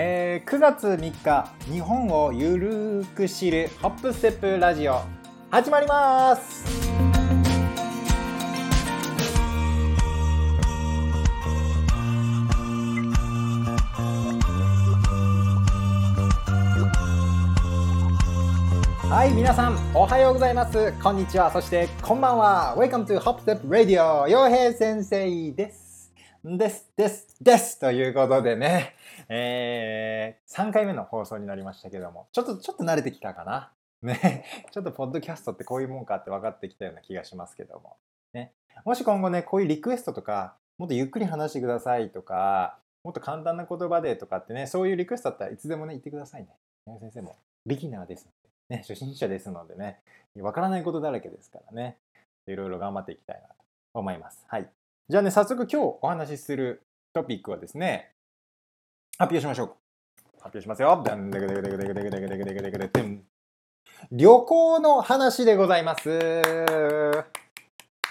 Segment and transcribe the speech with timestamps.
[0.00, 5.02] えー9月3日日本をゆるく知るホップステップラジオ
[5.50, 6.64] 始まります。
[19.10, 20.92] はい皆さんおはようございます。
[21.02, 21.50] こんにちは。
[21.50, 22.76] そしてこんばんは。
[22.78, 25.87] Welcome to Hop Step Radio 洋平先生です。
[26.44, 28.94] ですですですということでね
[29.28, 33.72] えー、3回目の放送になりましたけどもちょっとちょっと慣れてきたかな？
[34.02, 37.96] ねちょっとポッドキャストってこういうもんかって分かってきたような気がしますけども。
[38.32, 38.52] ね。
[38.84, 46.48] もし今後ねこういうリクエストとかもっとゆっくり話してくださいとかもっと簡単な言葉でとかってねそういうリクエストだったらいつでもね言ってくださいね
[47.00, 47.36] 先生も。
[47.66, 48.30] ビギナーですの
[48.70, 49.98] で、ね、初心者ですのでね。
[50.40, 51.96] わからないことだらけですからね。
[52.46, 53.54] いろいろ頑張っていきたいなと
[53.94, 54.44] 思います。
[54.46, 54.68] はい。
[55.10, 56.82] じゃあね、早速今日お話しする
[57.14, 58.12] トピックはですね、
[59.16, 59.68] 発表しましょう。
[60.34, 61.02] 発表しますよ。
[64.12, 66.10] 旅行の話でございます。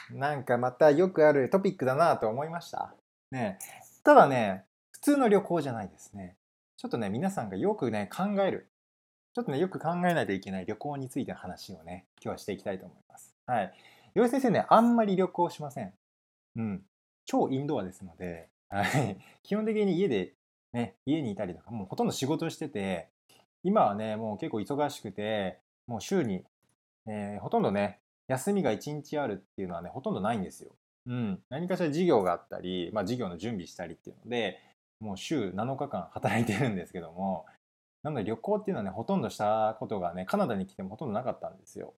[0.10, 2.96] なんかまたよくあるトピックだなと思いました。
[3.30, 3.60] ね、
[4.04, 6.36] ただね、普通の旅行じゃないですね。
[6.78, 8.72] ちょっとね、皆さんがよくね、考える。
[9.36, 13.36] ちょっとね、よく考えないといけない旅行についての話をね、今日はしていきたいと思います。
[13.46, 13.72] はい。
[14.16, 15.94] 洋井先生ね、あんまり旅行しません。
[16.58, 16.84] うん。
[17.28, 20.34] 超インドアですので、はい、 基本的に家で
[20.74, 23.10] ね家にいたりとかもうほとんど仕事してて
[23.64, 26.44] 今はねもう結構忙しくてもう週に、
[27.06, 30.72] えーほとんどね休みが1日あるっていうのはねほとんどないんですよ。
[31.06, 34.60] うん、何かしら授業があったり、まあ、授業の準備したりっていうので
[35.00, 37.46] もう週7日間働いてるんですけども
[38.04, 41.94] なので旅行っていうのはねほとんどしたことがねカナダに来てもほとんどなかったんですよ。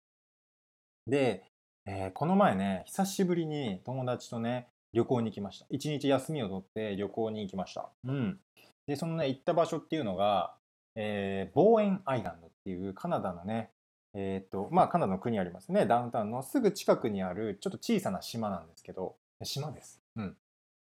[1.07, 1.43] で、
[1.87, 5.65] えーこの前ね久しぶりに友達とね旅行に行きました。
[5.69, 7.89] 一日休みを取って旅行に行きました。
[8.05, 8.39] うん、
[8.87, 10.53] でそのね行った場所っていうのが、
[10.95, 13.71] えーボーエンアイランドっていうカナダのね
[14.15, 15.85] えー、とまあカナダの国ありますね。
[15.85, 20.01] ダウンタウンのすぐ近くにあるちょっと小さな島なんですけど島です。
[20.15, 20.35] うん。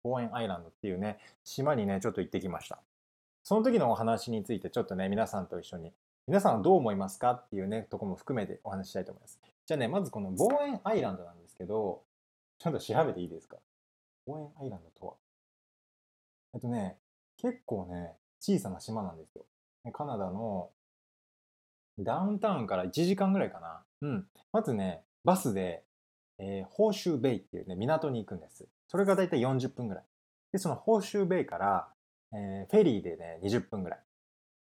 [0.04, 2.80] ボーエンアイランドっていうね島にねちょっと行ってきました。
[3.44, 5.94] その時のお話についてちょっとね皆さんと一緒に
[6.28, 9.40] 皆さんはどう思いますかっていうねとこも含めてお話ししたいと思います。
[9.66, 12.02] じゃあねまずこのボーエンアイランドなんですけど
[12.60, 13.56] ちょっと調べていいですか？
[14.26, 15.14] ボーエンアイランドとは？
[16.54, 16.98] えっとね
[17.38, 19.46] 結構ね小さな島なんですよ
[19.92, 20.70] カナダの
[22.00, 23.84] ダウンタウンから1時間ぐらいかな。
[24.02, 24.28] うん。
[24.52, 25.84] まずね、バスで、
[26.40, 28.66] えー、ホーシューベイっていうね、港に行くんです。
[28.88, 30.04] それがだいたい40分ぐらい。
[30.52, 31.88] で、そのホーシューベイから、
[32.34, 34.00] えーフェリーでね、20分ぐらい。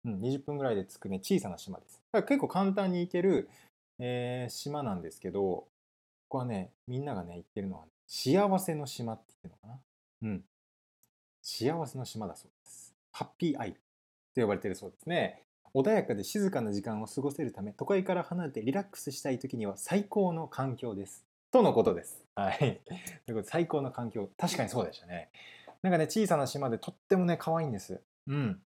[0.05, 2.01] うん、20分ぐらいで着くね、小さな島です。
[2.11, 3.49] だから結構簡単に行ける、
[3.99, 5.67] えー島なんですけど、こ
[6.29, 9.79] こはね、みんながね、言ってるのは、幸せの島って言ってるのか
[10.23, 10.29] な？
[10.29, 10.44] うん。
[11.44, 12.94] 幸せの島だそうです。
[13.12, 13.75] ハッピーアイル
[14.34, 15.44] と呼ばれてるそうですね。
[15.73, 21.23] 穏やかで静かな時間を過ごせるため都会から離れてリラックスしたい時には最高の環境です。
[21.51, 22.23] とのことです。
[22.35, 22.57] はい。
[22.57, 25.29] ということで最高の環境確かにそうでしたね。
[25.84, 28.01] なんかね小さな島でとってもね可愛いんです。
[28.28, 28.59] うん。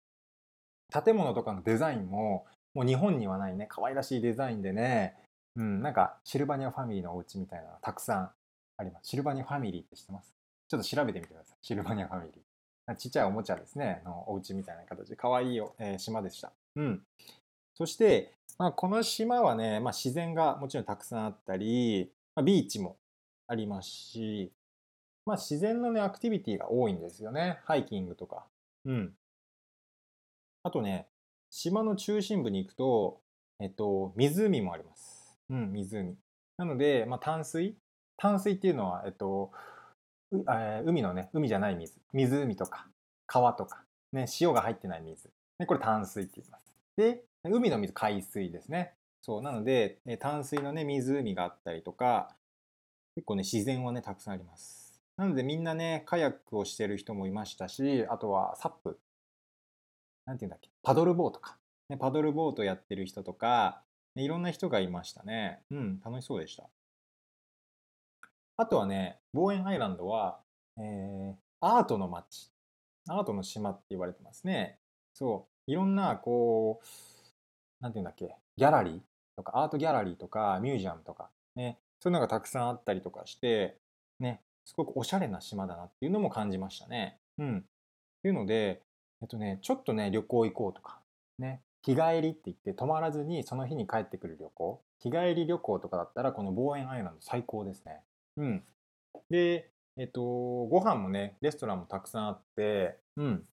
[0.92, 5.16] 建物とかのデザインももう日本にはないね可愛らしいデザインでね、
[5.56, 8.30] うん、なんかシルバニアファミリーのお家みたいなのがたくさん
[8.80, 9.10] あります。
[9.10, 10.34] シルバニアファミリーって知ってます？
[10.70, 11.58] ちょっと調べてみてください。
[11.62, 12.96] シルバニアファミリー。
[12.96, 16.52] ちっちゃいおもちゃですね、のお家みたいな形で可愛いよ、えー島でした。
[16.76, 17.02] うん。
[17.76, 22.98] そして、まあ、この島はね、まあ、自然がもちろんたくさんあったり、まあ、ビーチも
[23.48, 24.52] ありますし、
[25.26, 27.60] まあ、自然のね、アクティビティが多いんですよね。
[27.66, 28.46] ハイキングとか。
[28.86, 29.14] うん。
[30.64, 31.08] あとね、
[31.52, 33.22] 島の中心部に行くと、
[33.60, 35.38] えっと、湖もあります。
[35.50, 36.18] うん、湖。
[36.58, 37.76] なので、まあ、淡水
[38.20, 39.52] 淡水っていうのは、えっと、
[40.34, 42.00] えー海のね、海じゃない水。
[42.14, 42.88] 湖とか、
[43.26, 45.30] 川とか、ね、塩が入ってない水。
[45.58, 46.76] ね、これ淡水って言います。
[46.98, 48.94] で、海の水、海水ですね。
[49.22, 52.36] そう、なので、えー淡水のね、湖があったりとか、
[53.16, 55.02] 結構ね、自然はね、たくさんあります。
[55.16, 59.00] なので、みんなね、カヤックをしてる人もいましたし、あとはサップ。
[60.26, 61.58] なんていうんだっけ、パドルボートか。
[61.90, 63.82] ね、パドルボートやってる人とか、
[64.16, 65.62] ねいろんな人がいましたね。
[65.72, 66.70] うん、楽しそうでした。
[68.60, 70.42] あとはね、ボーエンアイランドは、
[70.78, 72.52] えーアートの街、
[73.10, 74.80] アートの島って言われてますね。
[75.14, 76.86] そう、いろんな、こう、
[77.82, 79.00] なんていうんだっけ、ギャラリー
[79.38, 83.78] とか、アートギャラリーとか、ミュージアムとか、ね、そういうのがたくさんあったりとかして、
[84.20, 87.18] ね、すごくおしゃれな島だなっていうのも感じましたね。
[87.38, 87.58] うん。
[87.60, 87.62] っ
[88.24, 88.82] ていうので、
[89.22, 91.02] えっとね、ちょっとね、旅行行こうとか、
[91.40, 98.02] ね、日帰りって言って泊まらずにその日に帰ってくる旅行、日帰り旅行とかだったら、このボーエンアイランド最高ですね。
[98.38, 98.64] うん。
[99.30, 103.46] で、えっと、ご飯もね、レストランもたくさんあって、うん。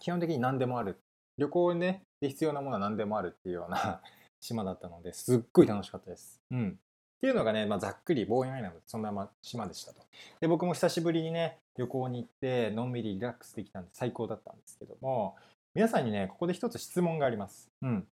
[0.00, 1.00] 基本的に何でもある
[1.38, 4.00] 旅行ねで必要なものは何でもあるっていうような
[4.40, 6.40] 島だったのですっごい楽しかったです。
[6.50, 10.02] うん、っていうのがね、まあ、ざっくりボーインアイランドそんな島でしたと。
[10.40, 15.36] で僕も久しぶりにね旅行に行ってのんびりリラックスできたんで最高だったんですけども
[15.74, 17.70] 皆さんにねここで一つ質問があります。
[17.82, 18.08] うん、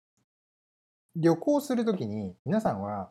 [1.16, 3.10] 旅行するときに皆さんは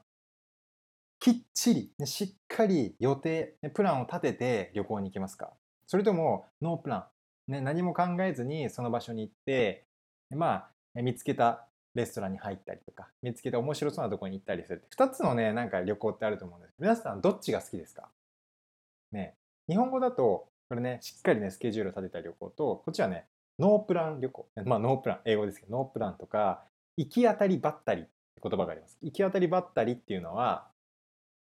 [1.21, 5.51] きっちり、しっかり予定、プランを立てて旅行に行きますか？
[5.85, 7.09] それともノープラ
[7.47, 9.85] ン、ね、何も考えずにその場所に行って
[10.31, 18.09] まあ見つけたレストランに入ったりとか見つけて面白そうなところに行ったりする2つのねなんか旅行ってあると思うんです皆さんどっちが好きですか？
[19.11, 19.35] ね
[19.67, 23.25] 日本語だとこれねしっかりねスケジュールを立てた旅行とこっちはね
[23.59, 24.47] ノープラン旅行。
[24.65, 25.19] まあノープラン。
[25.25, 26.63] 英語ですけどノープランとか
[26.97, 28.09] 行き当たりばったりって
[28.41, 28.97] 言葉があります。
[29.03, 30.70] 行き当たりばったりっていうのは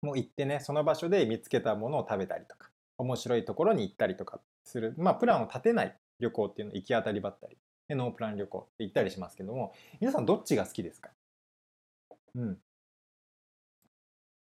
[0.06, 4.94] も行ってねその場所で見つけたものを食べたりとか面白いところに行ったりとかする。
[4.96, 7.58] まあプランを立てない旅行っていうの行き当たりばったり。
[7.88, 11.10] でノープラン旅行って言ったりしますけども皆さんどっちが好きですか？
[12.34, 12.58] うん。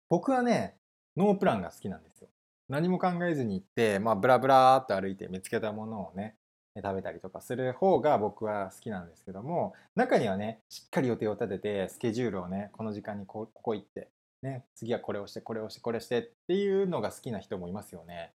[0.09, 0.75] 僕はね
[1.15, 2.27] ノープランが好きなんですよ。
[2.68, 6.36] 何も考えずに行ってまあブラブラーっと歩いて見つけたものをね
[6.75, 14.07] 食べたりとかする方が僕は好きなんですけども中にはねしっかり予定を立ててスケジュールをねこの時間にここ行って
[14.42, 18.34] ね次はこれをしてこれをしてこれしてっていうのが好きな人もいますよね。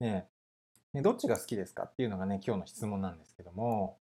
[0.00, 0.26] ね
[0.92, 3.98] ねどっちが好きですかっていうのがね今日の質問なんですけども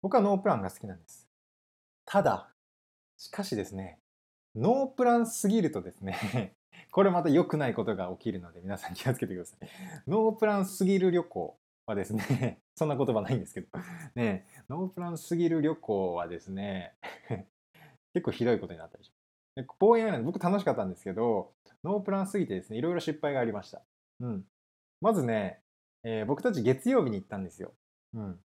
[0.00, 1.28] 僕はノープランが好きなんです。
[2.04, 2.48] ただ
[3.16, 3.98] しかしですね
[4.56, 6.54] ノープランすぎるとですね
[6.90, 9.68] これまた良くないことが起きるので皆さん気をつけてください。
[10.06, 13.68] ノープランすぎる旅行はですね、 そんな言葉ないんですけど、
[14.14, 16.94] ね、ノープランすぎる旅行はですね、
[18.14, 19.21] 結構ひどいことになったりします。
[19.54, 21.52] でボーイアイランド、僕楽しかったんですけど、
[21.84, 23.82] ノープランすぎてですね、いろいろ失敗がありました。
[24.20, 24.44] うん。
[25.00, 25.60] まずね、
[26.04, 27.72] えー、僕たち月曜日に行ったんですよ。
[28.14, 28.38] うん。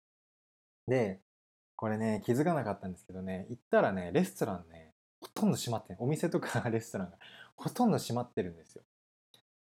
[0.87, 1.21] で、
[1.77, 7.19] これね、気づかなかったんですけどね、行ったらね、レストランね、ほとんど閉まってお店とか レストランが
[7.57, 8.83] ほとんど閉まってるんですよ。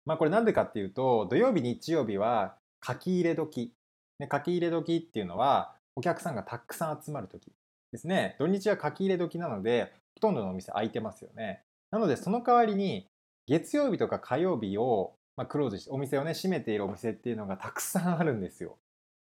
[0.06, 3.74] まあこれなんでかっていうと、土曜日、日曜日は書き入れ時。
[4.20, 7.52] ね、書き入れ時っていうのは、お客さんがたくさん集まる時
[7.92, 8.36] ですね。
[8.40, 11.62] 土日は書き入れ時なので、ほとんどのお店開いてますよね。
[11.92, 13.08] なので、その代わりに、
[13.46, 18.78] 月曜日とか火曜日を、まあ、クローズして、お店をね、閉めているお店っていうのがたくさんあるんですよ。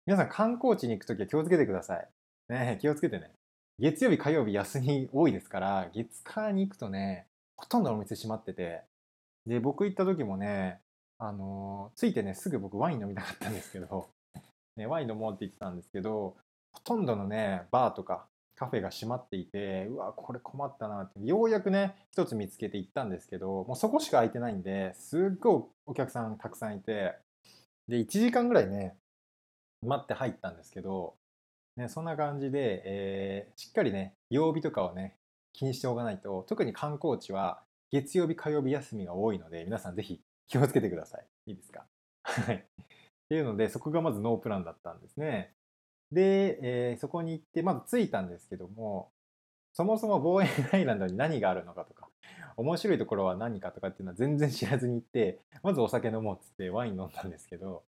[0.06, 2.08] 皆さん、観光地に行くときは気をつけてください。
[2.50, 3.32] ね、気をつけてね。
[3.80, 8.82] 月曜日、火曜日、休み多いですから、月火に行くとね、ほとんどのお店閉まってて、
[9.48, 10.82] で、僕行った時もね、
[11.18, 14.10] あのー、ついてね、すぐ僕ワイン飲みたかったんですけど、
[14.76, 16.36] ね、ワイン飲もうって言ってたんですけど、
[16.74, 27.16] ほとんどのね、バーとかカフェが閉まっていて、うわ、これ困ったなって、ようやくね、一つ見つけて行ったんですけど、もうそこしか空いてないんで、すっごいお客さんたくさんいて、
[27.88, 28.96] で、1時間ぐらいね、
[29.86, 31.16] 待って入ったんですけど、
[31.76, 35.16] ね、そんな感じで、えー、しっかりね、曜日とかをね、
[35.54, 41.26] 気にしておかないと、特に観光地は月曜日、火曜日休みが多いので、皆さんぜひ気をつけてください。
[41.48, 41.86] いいですか？
[42.24, 42.56] はい。
[42.56, 42.62] っ
[43.30, 45.54] ていうので、そこがまずノープランだったんですね。
[46.14, 49.12] で、えー、そこに行って、まず着いたんですけども、
[49.74, 52.08] そもそも防衛アイランドに何があるのかとか、
[52.58, 57.84] 面白いところは何かとかっていうのは全然知らずに行って、まずお酒飲もうっつってワイン飲んだんですけど、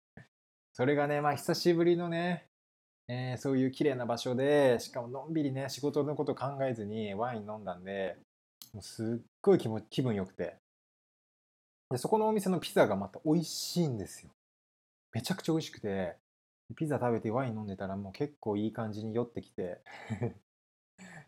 [0.72, 2.46] それがね、まあ久しぶりのね、
[3.08, 8.16] えー、そういう綺麗な場所で、しかものんびりね、仕事のこと考えずにワイン飲んだんで、
[8.72, 10.56] もうすっごい気も気分良くて、
[11.90, 14.30] で、そこのお店のピザがまた美味しいんですよ。
[15.12, 16.16] めちゃくちゃ美味しくて、
[16.76, 19.80] ピザ食べてワイン飲んでたらもう結構いい感じに酔ってきて。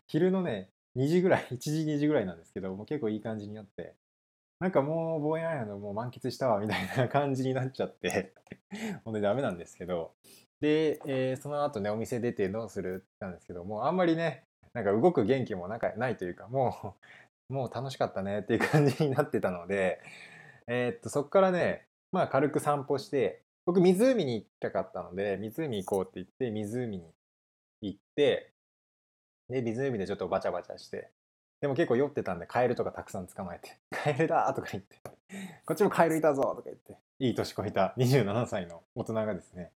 [0.07, 3.95] 昼のね、2時ぐらい、 1時2時ぐらいなんですけど、もう結構いい感じに酔って、
[4.59, 8.33] なんかもう望遠アイランドもう満喫したわみたいな感じになっちゃって。
[9.05, 10.15] ほんでダメなんですけど、
[10.59, 16.95] で、えー、その後ね、お店出てどうするって言ったんですけどもう、あんまりね、なんか動く元気もなんかないというか、も
[17.49, 20.01] う、 もう楽しかったねっていう感じになってたので、
[20.67, 27.03] えー、っと、そこからね、まあ軽く散歩して、僕湖に行きたかったので、湖行こうって言って、湖に
[27.81, 28.53] 行って、
[29.49, 31.11] で、湖でちょっとバチャバチャして、
[31.59, 35.01] でも結構酔ってたんで、カエルとかたくさん捕まえて、 カエルだとか言って、
[35.65, 39.73] こっちもカエルいたぞとか言って、いい年こいた27歳の大人がですね、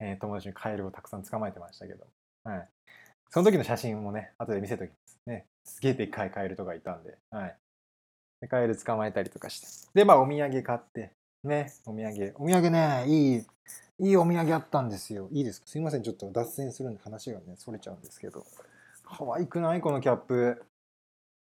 [0.00, 2.06] えー、友達にカエルをたくさん捕まえてましたけど、
[2.44, 2.68] はい。
[3.30, 5.18] その時の写真もね、後で見せときます。
[5.24, 5.46] ね。
[5.64, 7.56] すげえでっかいカエルとかいたんで、はい。
[8.42, 9.90] でカエル捕まえたりとかして。
[9.94, 11.12] で、まあお土産買って、
[11.44, 12.34] ね、お土産。
[12.36, 13.46] お土産ね、いい、
[14.08, 15.28] いいお土産あったんですよ。
[15.32, 15.66] いいですか？
[15.66, 18.44] すいません、ちょっと脱線するんで話がね、それちゃうんですけど。
[19.04, 19.80] 可愛くない？
[19.80, 20.62] このキャップ。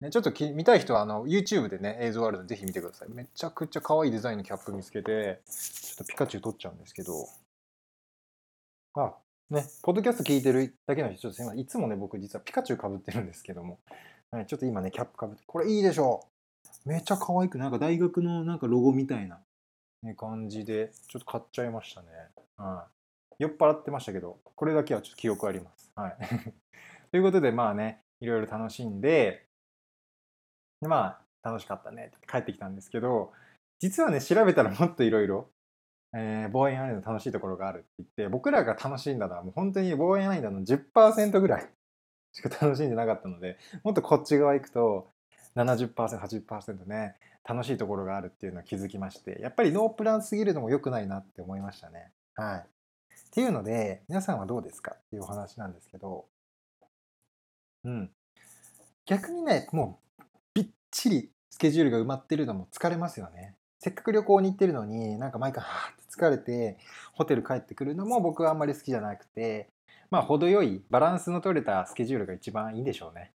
[0.01, 3.09] ね、ちょっとき見たい人はあの YouTube でね、映像あるのでぜひ見てください。
[3.09, 7.27] めちゃくちゃ可愛いデザインのキャップ見つけて、ちょっとピカチュウ撮っちゃうんですけど。
[8.95, 9.13] あ、
[9.49, 11.61] ね、ポッドキャスト聞いてるだけの人、ちょっとすみません。
[11.61, 13.79] いつもね、僕実はピカチュウかぶってるんですけども、
[14.31, 16.27] はい、ちょっと今ね、キャップかぶって、これいいでしょ
[16.85, 16.89] う。
[16.89, 19.39] めっちゃ可愛く、なんか大学のなんかロゴみたいな、
[20.03, 22.07] ね、感じで、ちょっと買っちゃいましたね。
[22.57, 22.87] は
[23.39, 23.43] い。
[23.43, 25.91] 酔っ払ってましたけど、これだけはちょっと記憶あります。
[25.95, 26.17] はい。
[27.11, 29.47] ということで、まあね、いろいろ楽しんで、
[30.81, 33.33] まあ、楽しかったねって帰ってきたんですけど、
[33.79, 35.49] 実はね、調べたらもっといろいろ
[36.15, 41.69] えー、望遠アイランド楽しいところがあるって言って、僕らが楽しんだのはもう本当に望遠アイランドの10%ぐらい
[42.33, 45.11] しか楽しんでなかったので、もっとこっち側行くと
[45.55, 47.15] 70%、80%ね、
[47.47, 52.11] 楽しいところがあるっていうのを気づきまして、やっぱりノープランすぎるのも良くないなって思いましたね。
[52.35, 52.59] はい。
[52.59, 52.63] っ
[53.31, 56.25] ていうので、皆さんはどうですかっていうお話なんですけど、
[57.83, 58.09] うん。
[59.05, 63.55] 逆にね、もうびっちりスケジュールが埋まってるのも疲れますよね。
[63.83, 66.77] せっかく旅行に行ってるのになんか毎回はーって疲れて
[67.11, 69.67] ホテル帰ってくるのも僕はあんまり好きじゃなくて
[70.09, 73.33] まあ程よいバランスの取れたスケジュールが一番いいんでしょうね。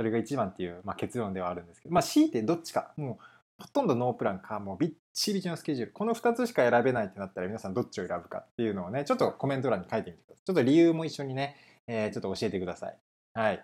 [0.00, 10.46] それが一番っていう、まあ、結論ではあるんですけどまあ強いてどっちかもうほとんどノープランかもうびっちびちのスケジュールこの2つしか選べないってなったら皆さんどっちを選ぶかっていうのをねちょっとコメント欄に書いてみてください。
[10.46, 12.96] ちょっと理由も一緒にね、えー、ちょっと教えてください。
[13.34, 13.62] はい。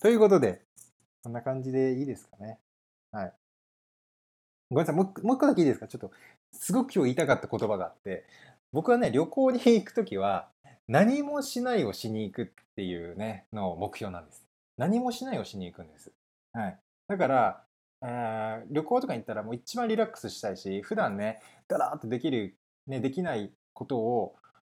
[0.00, 0.62] ということで
[1.22, 2.58] こんな感じでいいですかね。
[3.12, 3.32] はい。
[4.70, 5.86] ごめんなさい、もうもう一個だけいいですか？
[5.86, 6.10] ちょっと、
[6.52, 8.24] すごく今日言いたかった言葉があって、
[8.72, 10.48] 僕はね、旅行に行くときは、
[10.88, 14.43] 何もしないをしに行くっていうね、の目標なんです。
[14.76, 16.12] 何もしないをしに行くんです。
[16.52, 16.78] はい。
[17.08, 17.64] だから、
[18.02, 24.36] えー、旅行とかに行ったらもう一番リラックスしたいし、普段ね、だらーっとできる、ね、できないことを、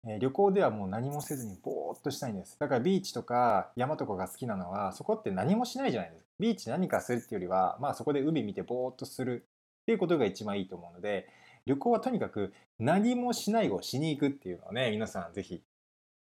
[0.06, 2.58] えー、旅行ではもう何もせずにぼーっとしたいんです。
[2.58, 6.30] だからビーチとか山とかが好きなのは、そこって何もしないじゃないですか。
[6.40, 9.46] ビーチ何かするっていうよりは、まあそこで海見てぼーっとする
[9.82, 11.28] っていうことが一番いいと思うので、
[11.66, 15.62] 旅行はとにかく何もしないをしに行くっていうのをね、皆さんぜひ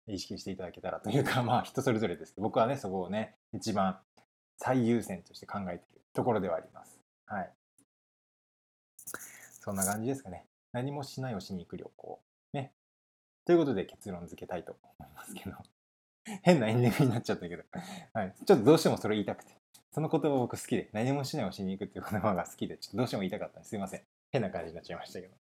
[0.08, 4.00] 意識していただけたらというか、 まあ人それぞれです、僕はね、そこをね、一番
[4.58, 7.00] 最優先として考えているところではあります。
[7.26, 7.54] はい。
[9.60, 10.46] そんな感じですかね。
[10.74, 12.22] 何もしないをしに行く旅行。
[12.54, 12.74] ね。
[13.46, 15.56] ということで結論付けたいと思いますけど。
[16.44, 17.64] 変なエンディングになっちゃったけど。
[18.14, 18.34] はい。
[18.46, 19.54] ちょっとどうしてもそれ言いたくて。
[19.92, 23.70] その言葉僕好きで、何もしないをしに行くっていう言葉が好きで、ちょっとどうしても言いたかったんです。
[23.70, 24.02] すいません。
[24.32, 25.36] 変な感じになっちゃいましたけど。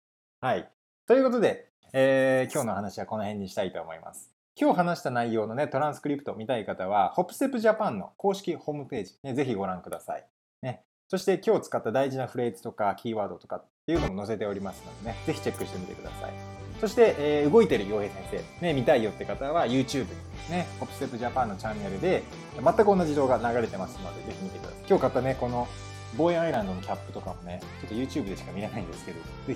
[0.42, 0.72] はい。
[1.06, 4.39] ということで、えー、今日の話はこの辺にしたいと思います。
[4.62, 10.26] 今日話した内容のね、トランスクリプトを見たい方は、ホップステップジャパンの公式ホームページ、ね、ぜひご覧ください。
[10.62, 10.84] ね。
[11.08, 16.34] そして今日使った大事なフレーズとかキーワードとかっていうのも載せておりますのでね、ぜひチェックしてみてください。
[16.82, 20.08] そして、えー、動いてる洋平先生、ね、見たいよって方は YouTube
[20.50, 22.24] ね、ホップステップジャパンのチャンネルで
[22.62, 24.80] 全く同じ動画流れてますので、ぜひ見てください。
[24.90, 25.70] 今日買ったね、この
[26.18, 29.56] ボーイアイランドのキャップとかもね、ちょっと YouTube でしか見れないんですけど、ぜ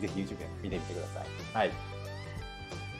[0.00, 1.26] ぜひ YouTube で見てみてください。
[1.54, 1.70] はい。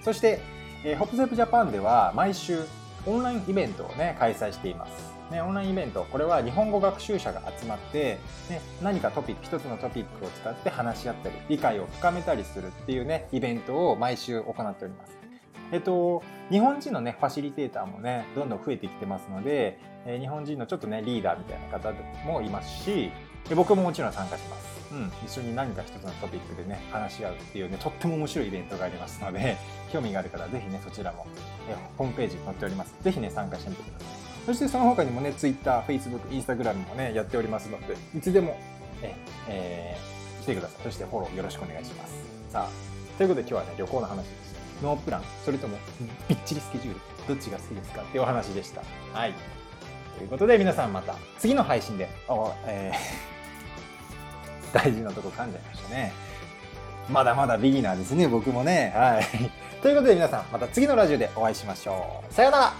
[0.04, 2.64] そして、えー、ホップステップジャパンでは毎週
[3.06, 5.12] オンラインイベントをね、開催しています。
[5.30, 8.18] ね、オンラインイベント、これは日本語学習者が集まって、
[8.50, 15.16] ね、何かトピック、一つのトピックを使って話し合ったり、理解を深めたりするっていうね、イベントを毎週行っております。
[15.72, 21.92] えっと、日本人のね、ファシリテーターもね、どんどん増えてきてますので、えー、日本人のちょっとね、リーダーみたいな方
[22.26, 23.10] もいますし、
[23.54, 24.81] 僕ももちろん参加します。
[24.92, 29.56] うん、一緒に何か一つのトピックでね、話し合うっていうね、とっても面白いイベントがありますので、
[29.92, 31.26] 興味がある方はぜひね、そちらも、
[31.68, 32.94] えホームページに載っております。
[33.02, 34.08] ぜひね、参加してみてください。
[34.46, 38.56] そしてその他にもね、Twitter、Facebook、Instagram もね、やっておりますので、いつでも、
[39.02, 39.14] え、
[39.49, 40.82] えー、来てください。
[40.84, 42.12] そしてフォローよろしくお願いします。
[42.50, 44.52] さあ、ということで今日はね、旅行の話です。
[44.82, 45.78] ノープラン、それとも
[46.28, 48.82] びっちりスケジュール、どっちが好きですかっていうお話でした。
[49.12, 49.34] はい。
[50.18, 53.41] ということで皆さんまた次の配信でお、えー、
[54.72, 56.12] 大事なとこ噛んじゃいましたね。
[57.10, 58.92] まだまだビギナーですね、僕もね。
[58.94, 59.24] はい。
[59.82, 62.32] ということで皆さん、また次のラジオでお会いしましょう。
[62.32, 62.72] さようなら